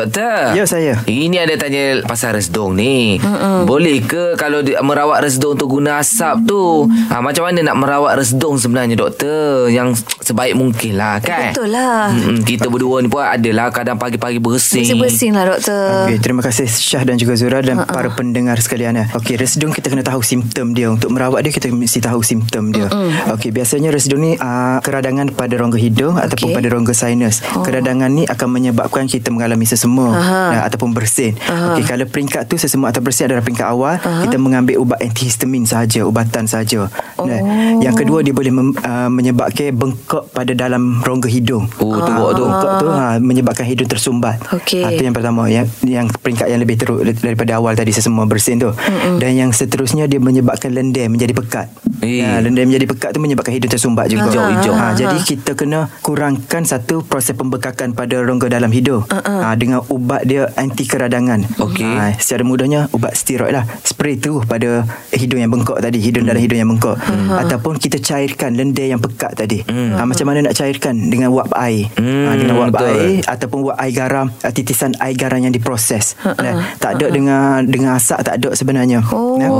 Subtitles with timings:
[0.00, 0.56] Doktor.
[0.56, 0.94] Ya, saya.
[1.04, 3.20] Ini ada tanya pasal resdung ni.
[3.20, 3.68] Mm-mm.
[3.68, 6.88] Boleh ke kalau di, merawat resdung tu guna asap tu?
[6.88, 9.68] Ha, macam mana nak merawat resdung sebenarnya doktor?
[9.68, 11.52] Yang sebaik mungkin lah kan?
[11.52, 12.08] Betul lah.
[12.16, 12.40] Mm-mm.
[12.48, 14.80] Kita berdua ni pun adalah kadang pagi-pagi bersih.
[14.80, 16.08] Bersih-bersih lah doktor.
[16.08, 17.92] Okey, terima kasih Syah dan juga Zura dan uh-uh.
[17.92, 18.96] para pendengar sekalian.
[18.96, 19.04] ya.
[19.12, 20.88] Okey, resdung kita kena tahu simptom dia.
[20.88, 22.88] Untuk merawat dia kita mesti tahu simptom dia.
[23.36, 26.24] Okey, biasanya resdung ni uh, keradangan pada rongga hidung okay.
[26.30, 27.44] ataupun pada rongga sinus.
[27.52, 27.60] Oh.
[27.60, 31.34] Keradangan ni akan menyebabkan kita mengalami sesama uh, ataupun bersin.
[31.34, 34.22] Okey, kalau peringkat tu sesama atau bersin adalah peringkat awal, uh-huh.
[34.22, 36.86] kita mengambil ubat antihistamin sahaja, ubatan sahaja.
[37.18, 37.26] Oh.
[37.26, 37.42] Nah,
[37.82, 41.66] yang kedua dia boleh mem, uh, menyebabkan bengkak pada dalam rongga hidung.
[41.82, 42.44] Oh, tu uh, tu.
[42.46, 44.38] Bengkak tu ha, menyebabkan hidung tersumbat.
[44.54, 44.86] Okey.
[44.86, 48.62] Ha, tu yang pertama yang yang peringkat yang lebih teruk daripada awal tadi sesama bersin
[48.62, 48.70] tu.
[48.70, 49.18] Mm-mm.
[49.18, 51.66] Dan yang seterusnya dia menyebabkan lendir menjadi pekat.
[52.10, 52.26] Eh.
[52.26, 54.26] Ha, lendir menjadi pekat tu menyebabkan hidung tersumbat juga.
[54.26, 54.74] Hijau-hijau.
[54.74, 59.06] Ha, jadi kita kena kurangkan satu proses pembekakan pada rongga dalam hidung.
[59.06, 61.46] Ha, dengan ubat dia anti keradangan.
[61.62, 61.86] Okey.
[61.86, 63.64] Ha, secara mudahnya ubat steroid lah.
[63.86, 64.82] Spray tu pada
[65.14, 66.96] hidung yang bengkak tadi, hidung dalam hidung yang bengkak.
[66.98, 67.38] Uh-huh.
[67.38, 69.62] Ataupun kita cairkan lendir yang pekat tadi.
[69.62, 70.00] Uh-huh.
[70.00, 71.86] Ha, macam mana nak cairkan dengan wap air.
[71.94, 72.88] Hmm, Ha, dengan wap betul.
[72.88, 76.16] air ataupun wap air garam, uh, titisan air garam yang diproses.
[76.24, 79.04] Ha, Nah, tak ada dengan dengan asap tak ada sebenarnya.
[79.12, 79.36] Oh.
[79.36, 79.50] Nah.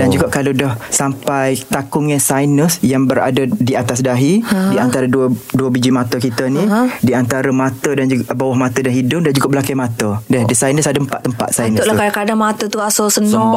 [0.00, 5.26] Dan juga kalau dah sampai takungnya sinus yang berada di atas dahi, di antara dua
[5.50, 6.62] dua biji mata kita ni,
[6.98, 10.20] di antara mata dan juga bawah mata dan hidung dan juga belakang mata.
[10.24, 12.00] Dan di sinus ada empat tempat sinus Patutlah tu.
[12.00, 13.52] kadang-kadang mata tu asal senang.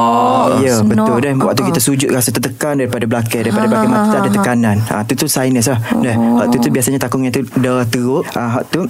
[0.59, 1.05] Ya Senang.
[1.05, 4.29] betul dan waktu Ah, kita sujud rasa tertekan daripada belakang daripada belakang mata tu ada
[4.29, 4.77] tekanan.
[4.83, 5.79] Ha tu tu sinus lah.
[5.95, 8.27] Dan waktu tu biasanya takungnya tu dah teruk.
[8.29, 8.83] Ha tu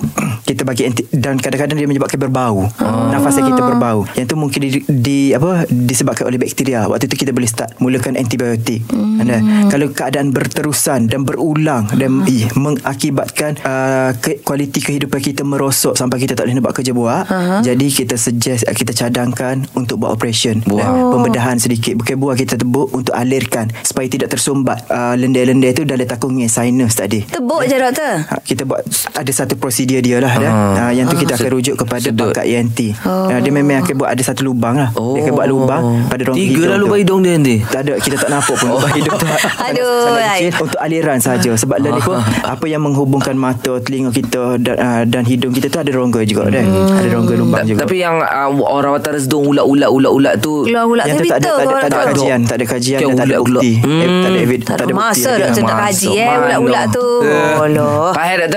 [0.44, 2.66] kita bagi anti, dan kadang-kadang dia menyebabkan berbau.
[3.09, 4.05] Nafas kita berbau.
[4.14, 6.86] Yang tu mungkin di, di apa disebabkan oleh bakteria.
[6.86, 8.81] Waktu tu kita boleh start mulakan antibiotik.
[9.23, 15.95] Dan kalau keadaan berterusan dan berulang dan ih, mengakibatkan uh, ke, kualiti kehidupan kita merosot
[15.95, 17.23] sampai kita tak boleh nak buat kerja buat.
[17.64, 20.61] Jadi kita suggest uh, kita cadangkan untuk buat operation.
[20.64, 20.83] Buah.
[20.83, 25.83] Dan pembedahan sedikit bukan buah kita tebuk untuk alirkan supaya tidak tersumbat uh, lendir-lendir tu
[25.87, 27.23] dalam takungnya sinus tadi.
[27.23, 28.27] Tebuk je doktor.
[28.27, 28.81] Ha, kita buat
[29.15, 30.52] ada satu prosedur dia lah dah.
[30.52, 30.73] Ah.
[30.73, 32.31] Ha, yang tu kita akan rujuk kepada sedut.
[32.36, 32.80] pakar ENT.
[33.04, 34.89] Ha, dia memang akan buat ada satu lubang lah.
[34.93, 36.83] Dia akan buat lubang pada rongga Tiga hidung lah tu.
[36.83, 37.55] lubang hidung dia nanti.
[37.64, 39.27] Tak ada kita tak nampak pun lubang hidung tu.
[39.71, 42.20] Aduh, sangat kecil untuk aliran saja sebab ni pun
[42.54, 46.52] apa yang menghubungkan mata, telinga kita dan, uh, dan hidung kita tu ada rongga juga
[46.52, 46.64] dah.
[46.99, 47.80] Ada rongga lubang juga.
[47.88, 51.52] Tapi yang uh, orang rawatan resdung ulat-ulat ulat-ulat tu Keluar ulat yang tu tak ada,
[51.55, 53.64] tak ada, tak ada kajian, tak ada kajian dan tak ada ulat-ulat.
[53.64, 53.72] bukti.
[53.73, 54.22] Eh, Hmm.
[54.22, 55.30] tak ada evid, Tak ada bukti masa
[55.64, 57.08] nak kaji eh ulat-ulat tu.
[57.55, 58.11] Allah.
[58.11, 58.38] Fahir